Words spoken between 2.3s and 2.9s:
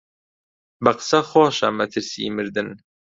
مردن